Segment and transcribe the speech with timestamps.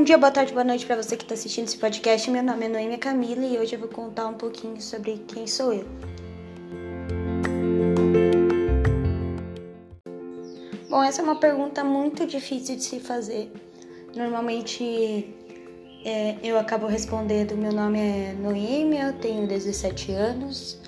[0.00, 2.30] Bom dia, boa tarde, boa noite para você que está assistindo esse podcast.
[2.30, 5.74] Meu nome é Noêmia Camila e hoje eu vou contar um pouquinho sobre quem sou
[5.74, 5.84] eu.
[10.88, 13.52] Bom, essa é uma pergunta muito difícil de se fazer.
[14.16, 15.34] Normalmente
[16.02, 20.80] é, eu acabo respondendo: meu nome é Noêmia, eu tenho 17 anos,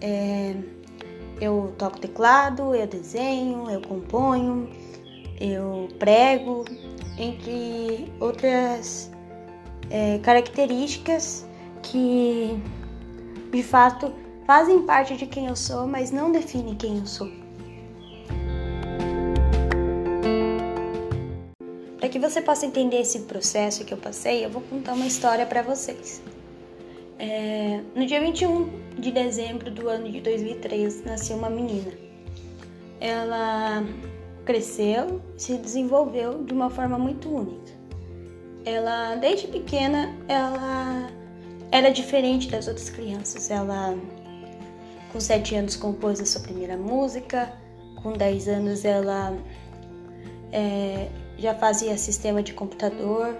[0.00, 0.54] é,
[1.38, 4.70] eu toco teclado, eu desenho, eu componho,
[5.38, 6.64] eu prego,
[7.18, 9.10] entre outras
[9.90, 11.46] é, características
[11.82, 12.58] que
[13.52, 14.12] de fato
[14.46, 17.30] fazem parte de quem eu sou, mas não definem quem eu sou.
[21.98, 25.46] Para que você possa entender esse processo que eu passei, eu vou contar uma história
[25.46, 26.22] para vocês.
[27.18, 28.68] É, no dia 21
[28.98, 31.92] de dezembro do ano de 2003, nasceu uma menina.
[33.00, 33.84] Ela
[34.44, 37.72] cresceu, se desenvolveu de uma forma muito única.
[38.64, 41.10] Ela, desde pequena, ela
[41.70, 43.50] era diferente das outras crianças.
[43.50, 43.96] Ela,
[45.12, 47.52] com 7 anos, compôs a sua primeira música.
[48.02, 49.36] Com 10 anos, ela
[50.52, 53.36] é, já fazia sistema de computador.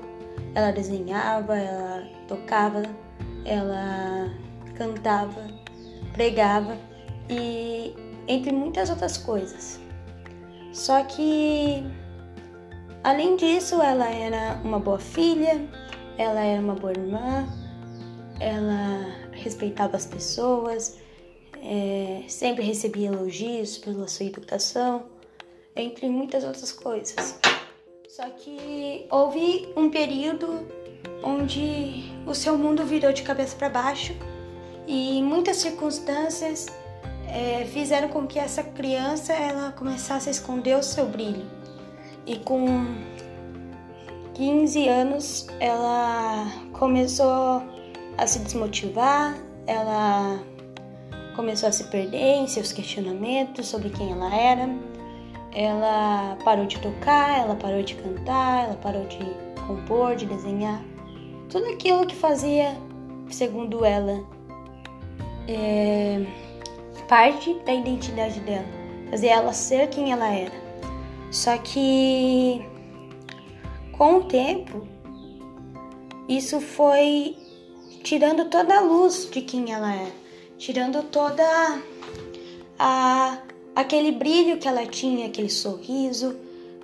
[0.54, 2.82] Ela desenhava, ela tocava,
[3.44, 4.30] ela
[4.74, 5.46] cantava,
[6.12, 6.76] pregava
[7.28, 7.94] e
[8.26, 9.83] entre muitas outras coisas.
[10.74, 11.84] Só que,
[13.04, 15.64] além disso, ela era uma boa filha,
[16.18, 17.46] ela era uma boa irmã,
[18.40, 20.98] ela respeitava as pessoas,
[21.62, 25.06] é, sempre recebia elogios pela sua educação,
[25.76, 27.38] entre muitas outras coisas.
[28.08, 30.66] Só que houve um período
[31.22, 34.12] onde o seu mundo virou de cabeça para baixo
[34.88, 36.66] e muitas circunstâncias
[37.28, 41.44] é, fizeram com que essa criança ela começasse a esconder o seu brilho.
[42.26, 42.66] E com
[44.34, 47.62] 15 anos ela começou
[48.16, 50.40] a se desmotivar, ela
[51.34, 54.68] começou a se perder em seus questionamentos sobre quem ela era.
[55.52, 59.18] Ela parou de tocar, ela parou de cantar, ela parou de
[59.66, 60.82] compor, de desenhar.
[61.48, 62.76] Tudo aquilo que fazia,
[63.30, 64.24] segundo ela,
[65.46, 66.26] é,
[67.08, 68.66] parte da identidade dela,
[69.10, 70.64] fazer ela ser quem ela era.
[71.30, 72.64] Só que
[73.92, 74.86] com o tempo,
[76.28, 77.36] isso foi
[78.02, 80.10] tirando toda a luz de quem ela é,
[80.58, 81.44] tirando toda
[82.78, 83.38] a
[83.74, 86.36] aquele brilho que ela tinha, aquele sorriso,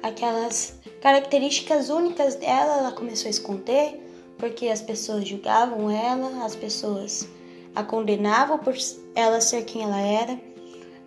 [0.02, 4.00] aquelas características únicas dela, ela começou a esconder,
[4.38, 7.28] porque as pessoas julgavam ela, as pessoas
[7.74, 8.74] a condenavam por
[9.14, 10.38] ela ser quem ela era.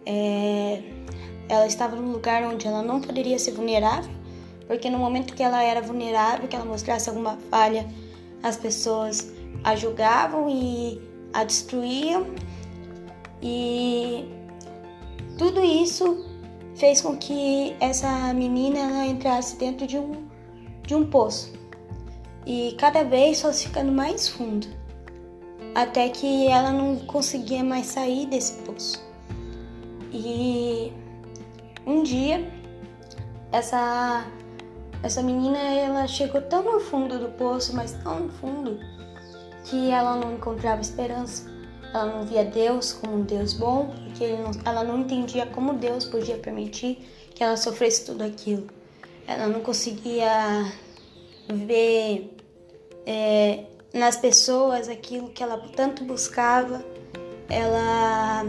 [0.05, 0.81] É,
[1.49, 4.11] ela estava num lugar onde ela não poderia ser vulnerável,
[4.67, 7.87] porque no momento que ela era vulnerável, que ela mostrasse alguma falha,
[8.41, 9.31] as pessoas
[9.63, 11.01] a julgavam e
[11.33, 12.27] a destruíam.
[13.41, 14.25] E
[15.37, 16.25] tudo isso
[16.75, 20.27] fez com que essa menina entrasse dentro de um,
[20.85, 21.53] de um poço.
[22.45, 24.67] E cada vez fosse ficando mais fundo
[25.73, 29.03] até que ela não conseguia mais sair desse poço.
[30.11, 30.93] E
[31.85, 32.47] um dia
[33.51, 34.25] essa
[35.01, 38.79] essa menina ela chegou tão no fundo do poço, mas tão no fundo
[39.65, 41.51] que ela não encontrava esperança.
[41.93, 46.05] Ela não via Deus como um Deus bom, porque não, ela não entendia como Deus
[46.05, 47.05] podia permitir
[47.35, 48.67] que ela sofresse tudo aquilo.
[49.27, 50.71] Ela não conseguia
[51.53, 52.35] ver
[53.05, 56.83] é, nas pessoas aquilo que ela tanto buscava,
[57.49, 58.43] ela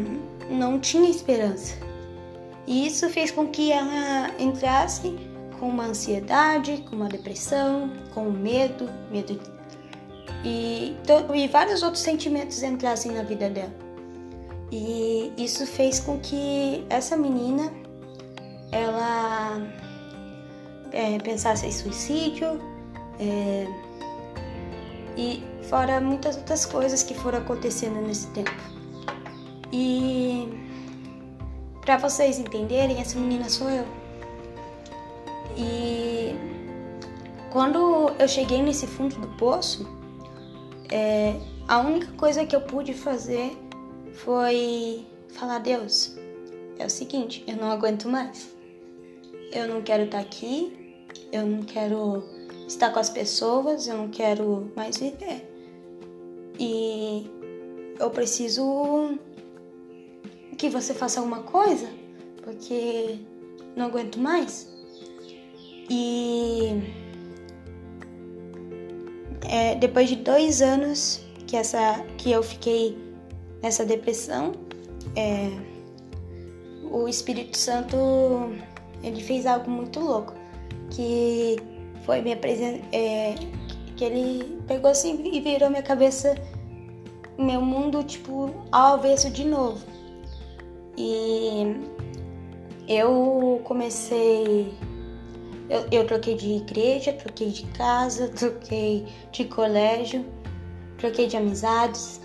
[0.49, 1.75] não tinha esperança.
[2.67, 5.15] E isso fez com que ela entrasse
[5.61, 9.39] com uma ansiedade, com uma depressão, com medo, medo
[10.45, 10.95] e,
[11.35, 13.73] e vários outros sentimentos entrassem na vida dela.
[14.71, 17.73] E isso fez com que essa menina
[18.71, 19.63] ela
[20.93, 22.61] é, pensasse em suicídio,
[23.19, 23.67] é,
[25.17, 28.51] e fora muitas outras coisas que foram acontecendo nesse tempo.
[29.73, 30.49] E
[31.81, 33.87] para vocês entenderem, essa menina sou eu.
[35.57, 36.35] E
[37.51, 39.87] quando eu cheguei nesse fundo do poço,
[40.91, 41.35] é,
[41.69, 43.57] a única coisa que eu pude fazer
[44.13, 46.17] foi falar: Deus,
[46.79, 48.53] é o seguinte, eu não aguento mais.
[49.53, 52.25] Eu não quero estar aqui, eu não quero
[52.67, 55.51] estar com as pessoas, eu não quero mais viver.
[56.59, 57.31] E
[57.99, 59.19] eu preciso
[60.57, 61.89] que você faça alguma coisa,
[62.43, 63.19] porque
[63.77, 64.73] não aguento mais.
[65.91, 66.83] E
[69.49, 72.97] é, depois de dois anos que, essa, que eu fiquei
[73.63, 74.53] nessa depressão,
[75.17, 75.51] é,
[76.91, 77.97] o Espírito Santo
[79.03, 80.33] ele fez algo muito louco,
[80.91, 81.57] que
[82.05, 83.35] foi me apresentar, é,
[83.97, 86.35] que ele pegou assim e virou minha cabeça,
[87.39, 89.85] meu mundo tipo ao avesso de novo.
[90.97, 91.77] E
[92.89, 94.73] eu comecei
[95.69, 100.25] eu, eu troquei de igreja, troquei de casa, troquei de colégio,
[100.99, 102.21] troquei de amizades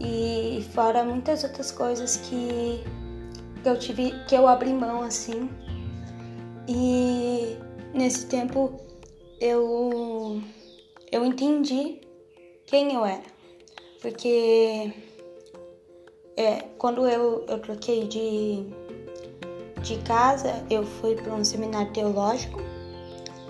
[0.00, 2.82] e fora muitas outras coisas que
[3.64, 5.50] eu tive que eu abri mão assim.
[6.66, 7.58] E
[7.92, 8.72] nesse tempo
[9.40, 10.40] eu
[11.10, 12.00] eu entendi
[12.66, 13.22] quem eu era.
[14.00, 14.92] Porque
[16.36, 18.64] é, quando eu, eu troquei de,
[19.82, 22.60] de casa, eu fui para um seminário teológico,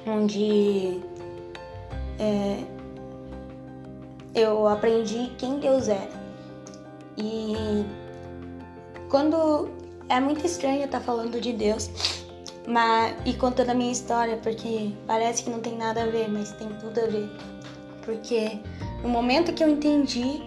[0.06, 1.00] onde
[2.18, 2.64] é,
[4.34, 6.20] eu aprendi quem Deus era.
[7.16, 7.54] E
[9.08, 9.68] quando
[10.08, 11.90] é muito estranho estar falando de Deus
[12.66, 16.52] mas, e contando a minha história, porque parece que não tem nada a ver, mas
[16.52, 17.30] tem tudo a ver.
[18.04, 18.58] Porque
[19.02, 20.40] no momento que eu entendi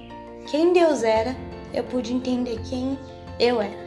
[0.50, 1.36] quem Deus era,
[1.74, 2.98] eu pude entender quem
[3.40, 3.84] eu era.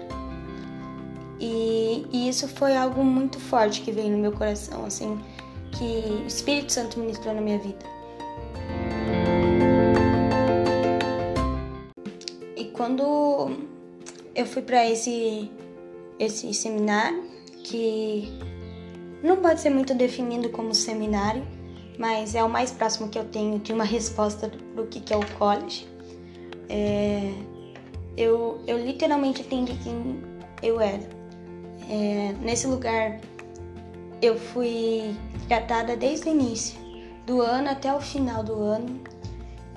[1.39, 5.21] E, e, isso foi algo muito forte que veio no meu coração, assim,
[5.73, 7.85] que o Espírito Santo ministrou na minha vida.
[12.57, 13.51] E quando
[14.35, 15.51] eu fui para esse
[16.19, 17.26] esse seminário,
[17.67, 18.33] que
[19.23, 21.45] não pode ser muito definido como seminário,
[21.99, 25.27] mas é o mais próximo que eu tenho de uma resposta do que é o
[25.35, 25.87] college.
[26.69, 27.33] É,
[28.17, 30.23] eu, eu literalmente entendi quem
[30.63, 31.09] eu era.
[31.89, 33.21] É, nesse lugar
[34.23, 35.15] eu fui
[35.49, 36.79] tratada desde o início
[37.27, 39.01] do ano até o final do ano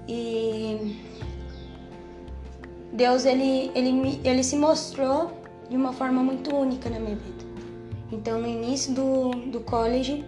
[0.07, 0.95] e
[2.93, 5.31] Deus ele, ele, ele se mostrou
[5.69, 7.48] de uma forma muito única na minha vida.
[8.11, 10.25] Então no início do, do college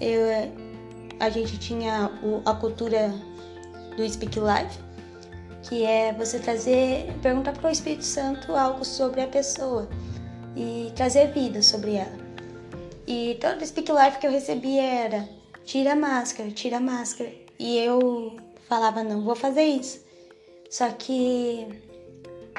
[0.00, 0.52] eu,
[1.20, 3.14] a gente tinha o, a cultura
[3.96, 4.84] do Speak Life
[5.64, 9.88] que é você trazer, perguntar para o Espírito Santo algo sobre a pessoa
[10.54, 12.24] e trazer vida sobre ela.
[13.06, 15.28] E todo o Speak Life que eu recebia era:
[15.64, 17.30] tira a máscara, tira a máscara.
[17.58, 18.36] E eu
[18.68, 20.04] falava: não, vou fazer isso.
[20.70, 21.66] Só que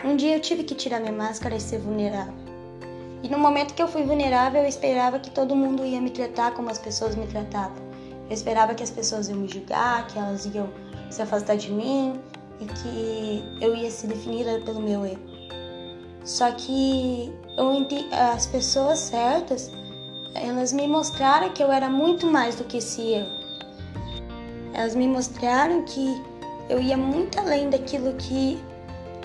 [0.04, 2.45] um dia eu tive que tirar minha máscara e ser vulnerável.
[3.26, 6.52] E no momento que eu fui vulnerável, eu esperava que todo mundo ia me tratar
[6.54, 7.78] como as pessoas me tratavam.
[8.30, 10.70] Eu esperava que as pessoas iam me julgar, que elas iam
[11.10, 12.22] se afastar de mim,
[12.60, 15.24] e que eu ia ser definida pelo meu erro.
[16.24, 17.72] Só que eu
[18.12, 19.72] as pessoas certas,
[20.36, 23.32] elas me mostraram que eu era muito mais do que esse erro.
[24.72, 26.22] Elas me mostraram que
[26.70, 28.64] eu ia muito além daquilo que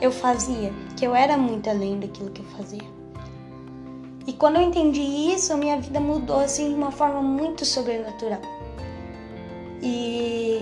[0.01, 3.00] eu fazia, que eu era muito além daquilo que eu fazia.
[4.31, 5.03] E quando eu entendi
[5.35, 8.41] isso, minha vida mudou assim de uma forma muito sobrenatural.
[9.83, 10.61] E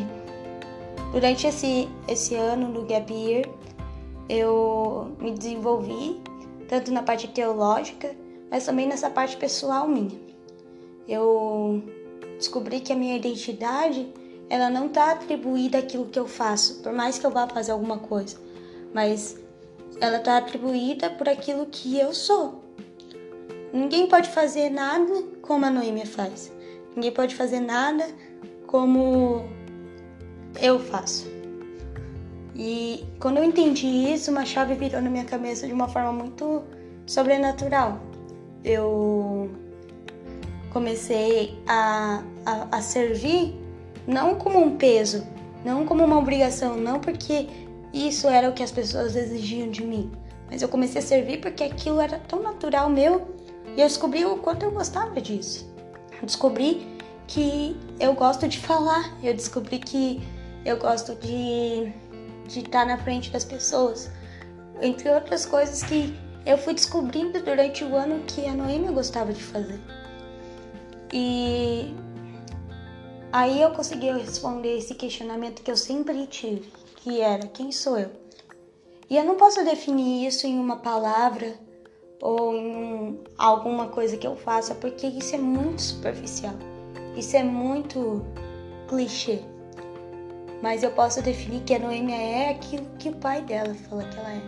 [1.13, 3.49] Durante esse, esse ano do Gap Year,
[4.29, 6.21] eu me desenvolvi
[6.69, 8.15] tanto na parte teológica,
[8.51, 10.21] mas também nessa parte pessoal minha.
[11.09, 11.83] Eu
[12.37, 14.13] descobri que a minha identidade
[14.51, 17.99] ela não está atribuída àquilo que eu faço, por mais que eu vá fazer alguma
[17.99, 18.37] coisa,
[18.93, 19.39] mas
[20.01, 22.68] ela está atribuída por aquilo que eu sou.
[23.73, 26.53] Ninguém pode fazer nada como a Noêmia faz.
[26.95, 28.07] Ninguém pode fazer nada
[28.67, 29.45] como
[30.61, 31.27] eu faço.
[32.55, 36.63] E quando eu entendi isso, uma chave virou na minha cabeça de uma forma muito
[37.07, 38.01] sobrenatural.
[38.65, 39.51] Eu
[40.73, 43.55] comecei a, a, a servir
[44.07, 45.27] não como um peso,
[45.65, 47.47] não como uma obrigação, não porque
[47.93, 50.11] isso era o que as pessoas exigiam de mim,
[50.51, 53.38] mas eu comecei a servir porque aquilo era tão natural meu
[53.79, 55.65] e eu descobri o quanto eu gostava disso.
[56.21, 56.85] Eu descobri
[57.29, 60.21] que eu gosto de falar, eu descobri que
[60.65, 61.93] eu gosto de,
[62.49, 64.11] de estar na frente das pessoas.
[64.83, 66.13] Entre outras coisas que
[66.45, 69.81] eu fui descobrindo durante o ano que a Noêmia gostava de fazer.
[71.13, 71.95] E
[73.33, 78.11] aí eu consegui responder esse questionamento que eu sempre tive, que era quem sou eu?
[79.09, 81.68] E eu não posso definir isso em uma palavra
[82.21, 86.55] ou em alguma coisa que eu faça, porque isso é muito superficial.
[87.17, 88.25] Isso é muito
[88.89, 89.41] clichê.
[90.63, 94.19] Mas eu posso definir que a Noêmia é aquilo que o pai dela fala que
[94.19, 94.43] ela é.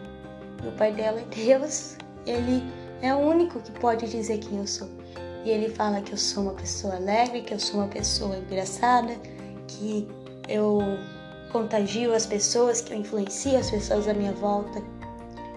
[0.65, 1.97] E o pai dela é Deus,
[2.27, 2.62] ele
[3.00, 4.89] é o único que pode dizer quem eu sou.
[5.45, 9.15] E ele fala que eu sou uma pessoa alegre, que eu sou uma pessoa engraçada,
[9.67, 10.07] que
[10.49, 10.81] eu
[11.50, 14.83] contagio as pessoas, que eu influencio as pessoas à minha volta,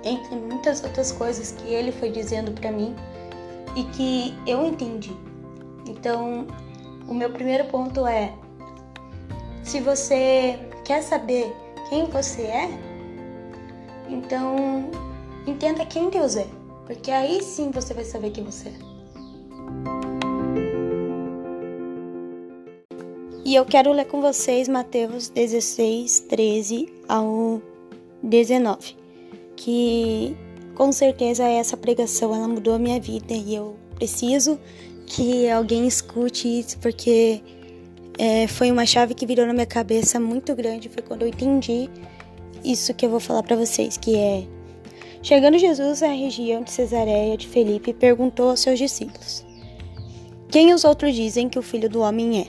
[0.03, 2.95] entre muitas outras coisas que ele foi dizendo para mim
[3.75, 5.15] e que eu entendi.
[5.87, 6.47] Então,
[7.07, 8.33] o meu primeiro ponto é:
[9.63, 11.55] se você quer saber
[11.89, 12.69] quem você é,
[14.09, 14.89] então
[15.47, 16.47] entenda quem Deus é,
[16.85, 18.93] porque aí sim você vai saber quem você é.
[23.45, 27.61] E eu quero ler com vocês Mateus 16, 13 ao
[28.23, 29.02] 19,
[29.63, 30.35] que
[30.75, 34.59] com certeza essa pregação ela mudou a minha vida e eu preciso
[35.05, 37.41] que alguém escute isso porque
[38.17, 40.89] é, foi uma chave que virou na minha cabeça muito grande.
[40.89, 41.89] Foi quando eu entendi
[42.63, 44.43] isso que eu vou falar para vocês, que é
[45.21, 49.45] chegando Jesus à região de Cesareia de Felipe perguntou aos seus discípulos:
[50.49, 52.47] Quem os outros dizem que o Filho do Homem é?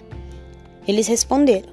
[0.88, 1.72] Eles responderam: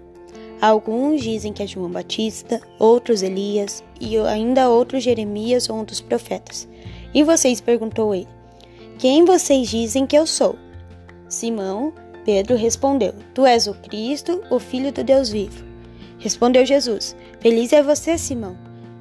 [0.61, 5.99] Alguns dizem que é João Batista, outros Elias e ainda outros Jeremias ou um dos
[5.99, 6.69] profetas.
[7.15, 7.59] E vocês?
[7.59, 8.27] perguntou ele:
[8.99, 10.55] Quem vocês dizem que eu sou?
[11.27, 11.91] Simão,
[12.23, 15.65] Pedro respondeu: Tu és o Cristo, o Filho do Deus vivo.
[16.19, 18.55] Respondeu Jesus: Feliz é você, Simão,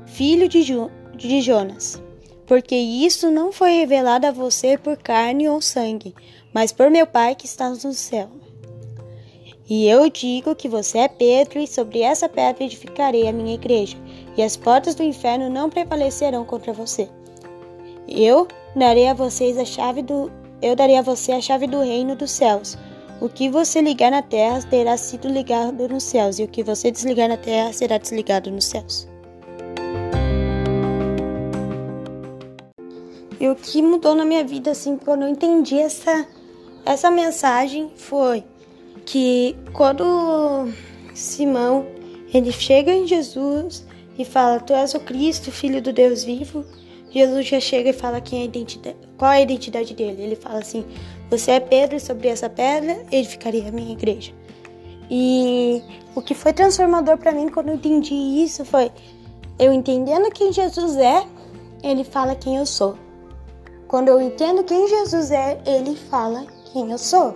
[0.07, 2.03] filho de, jo de Jonas,
[2.47, 6.15] porque isso não foi revelado a você por carne ou sangue,
[6.55, 8.31] mas por meu Pai que está no céu.
[9.71, 13.97] E eu digo que você é Pedro, e sobre essa pedra edificarei a minha igreja,
[14.37, 17.09] e as portas do inferno não prevalecerão contra você.
[18.09, 20.29] Eu darei a vocês a chave do
[20.61, 22.77] eu darei a você a chave do reino dos céus.
[23.21, 26.91] O que você ligar na terra terá sido ligado nos céus, e o que você
[26.91, 29.09] desligar na terra será desligado nos céus.
[33.39, 36.27] E o que mudou na minha vida, assim, quando eu entendi essa,
[36.85, 38.45] essa mensagem foi
[39.05, 40.69] que quando
[41.15, 41.87] Simão
[42.33, 43.85] ele chega em Jesus
[44.19, 46.65] e fala: Tu és o Cristo, filho do Deus vivo.
[47.11, 50.23] Jesus já chega e fala quem é a identidade, qual é a identidade dele.
[50.23, 50.85] Ele fala assim:
[51.29, 54.33] Você é Pedro, e sobre essa pedra edificaria a minha igreja.
[55.11, 55.83] E
[56.15, 58.93] o que foi transformador para mim quando eu entendi isso foi
[59.59, 61.27] eu entendendo quem Jesus é,
[61.83, 62.97] ele fala quem eu sou.
[63.89, 67.35] Quando eu entendo quem Jesus é, ele fala quem eu sou.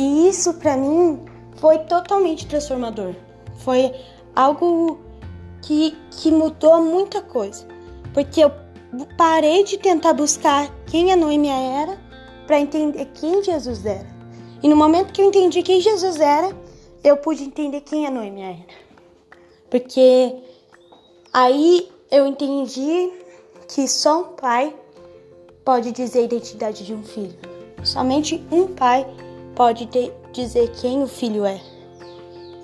[0.00, 1.20] E isso para mim
[1.56, 3.14] foi totalmente transformador.
[3.56, 3.94] Foi
[4.34, 4.98] algo
[5.60, 7.68] que, que mudou muita coisa.
[8.14, 8.50] Porque eu
[9.18, 11.98] parei de tentar buscar quem a Noêmia era
[12.46, 14.06] para entender quem Jesus era.
[14.62, 16.50] E no momento que eu entendi quem Jesus era,
[17.04, 18.66] eu pude entender quem a Noêmia era.
[19.68, 20.34] Porque
[21.30, 23.12] aí eu entendi
[23.68, 24.74] que só um pai
[25.62, 27.38] pode dizer a identidade de um filho.
[27.84, 29.06] Somente um pai
[29.60, 31.60] pode ter, dizer quem o filho é.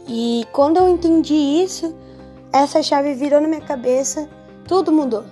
[0.08, 1.94] E quando eu entendi isso,
[2.50, 4.26] essa chave virou na minha cabeça,
[4.66, 5.22] tudo mudou.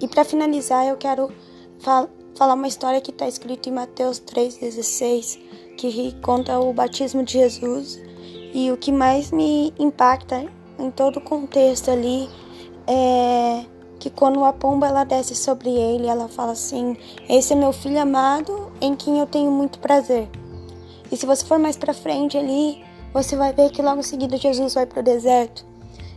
[0.00, 1.32] E para finalizar, eu quero
[1.80, 5.40] fal falar uma história que está escrita em Mateus 3,16,
[5.76, 8.00] que conta o batismo de Jesus.
[8.54, 10.46] E o que mais me impacta
[10.78, 12.28] em todo o contexto ali
[12.86, 13.64] é
[13.98, 16.96] que quando a pomba ela desce sobre ele, ela fala assim:
[17.28, 20.28] "Esse é meu filho amado, em quem eu tenho muito prazer".
[21.10, 24.36] E se você for mais para frente ali, você vai ver que logo em seguida
[24.36, 25.64] Jesus vai para o deserto.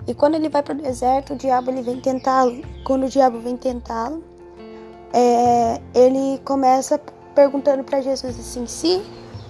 [0.07, 2.61] E quando ele vai para o deserto, o diabo ele vem tentá-lo.
[2.83, 4.23] Quando o diabo vem tentá-lo,
[5.13, 6.99] é, ele começa
[7.33, 9.01] perguntando para Jesus assim: se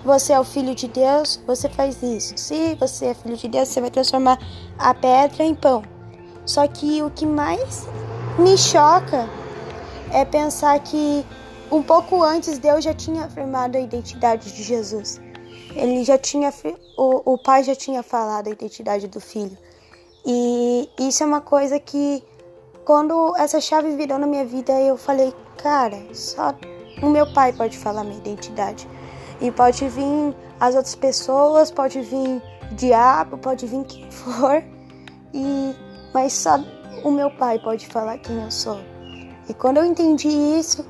[0.03, 2.33] você é o filho de Deus, você faz isso.
[2.37, 4.39] Se você é filho de Deus, você vai transformar
[4.77, 5.83] a pedra em pão.
[6.45, 7.87] Só que o que mais
[8.37, 9.29] me choca
[10.11, 11.25] é pensar que
[11.71, 15.21] um pouco antes Deus já tinha afirmado a identidade de Jesus.
[15.73, 16.53] Ele já tinha
[16.97, 19.57] o, o pai já tinha falado a identidade do filho.
[20.25, 22.23] E isso é uma coisa que
[22.83, 26.53] quando essa chave virou na minha vida, eu falei, cara, só
[27.01, 28.87] o meu pai pode falar minha identidade.
[29.39, 32.41] E pode vir as outras pessoas, pode vir
[32.73, 34.63] diabo, pode vir quem for.
[35.33, 35.73] E
[36.13, 36.59] mas só
[37.03, 38.79] o meu pai pode falar quem eu sou.
[39.49, 40.85] E quando eu entendi isso,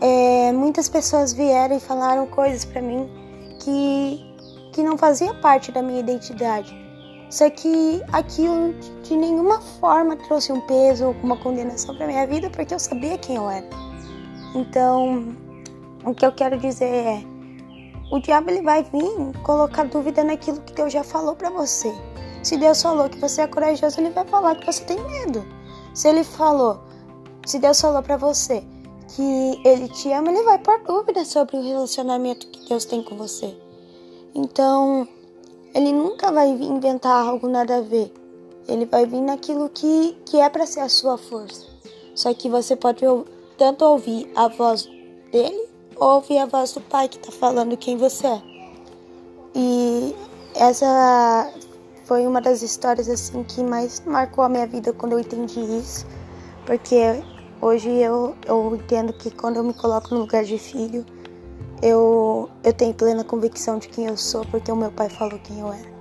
[0.00, 3.08] é, muitas pessoas vieram e falaram coisas para mim
[3.60, 4.24] que,
[4.72, 6.74] que não fazia parte da minha identidade.
[7.30, 12.48] Só que aquilo de nenhuma forma trouxe um peso ou uma condenação para minha vida,
[12.48, 13.66] porque eu sabia quem eu era.
[14.54, 15.36] Então,
[16.04, 17.22] o que eu quero dizer é:
[18.10, 21.92] o diabo ele vai vir colocar dúvida naquilo que Deus já falou para você.
[22.48, 25.44] Se Deus falou que você é corajoso, ele vai falar que você tem medo.
[25.92, 26.80] Se ele falou,
[27.44, 28.64] se Deus falou para você
[29.14, 33.16] que ele te ama, ele vai pôr dúvidas sobre o relacionamento que Deus tem com
[33.16, 33.54] você.
[34.34, 35.06] Então,
[35.74, 38.10] ele nunca vai inventar algo nada a ver.
[38.66, 41.66] Ele vai vir naquilo que, que é para ser a sua força.
[42.14, 43.04] Só que você pode
[43.58, 44.88] tanto ouvir a voz
[45.30, 48.42] dele ou ouvir a voz do pai que está falando quem você é.
[49.54, 50.16] E
[50.54, 51.52] essa
[52.08, 56.06] foi uma das histórias assim que mais marcou a minha vida quando eu entendi isso,
[56.64, 57.22] porque
[57.60, 61.04] hoje eu, eu entendo que quando eu me coloco no lugar de filho,
[61.82, 65.60] eu, eu tenho plena convicção de quem eu sou, porque o meu pai falou quem
[65.60, 65.98] eu era.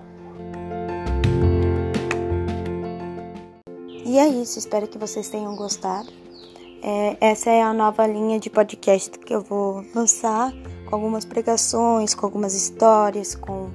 [4.05, 6.07] E é isso, espero que vocês tenham gostado.
[6.81, 10.53] É, essa é a nova linha de podcast que eu vou lançar,
[10.89, 13.69] com algumas pregações, com algumas histórias, com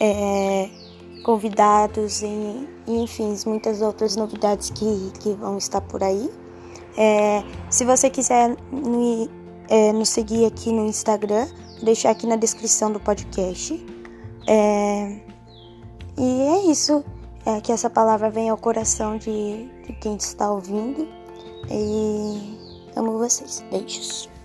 [0.00, 0.70] é,
[1.26, 6.30] convidados e, enfim, muitas outras novidades que, que vão estar por aí.
[6.96, 9.28] É, se você quiser me,
[9.68, 11.48] é, nos seguir aqui no Instagram,
[11.82, 13.84] deixar aqui na descrição do podcast.
[14.46, 15.18] É,
[16.16, 17.04] e é isso
[17.44, 21.08] é, que essa palavra venha ao coração de, de quem está ouvindo.
[21.68, 22.56] E
[22.94, 23.64] amo vocês.
[23.68, 24.35] Beijos.